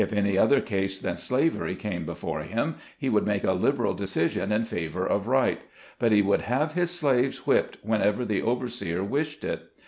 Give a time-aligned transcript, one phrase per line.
[0.03, 4.51] If any other case than slavery came before him, he would make a liberal decision
[4.51, 5.59] in favor of right;
[5.99, 9.69] but he would have his slaves whipped whenever the overseer wished it.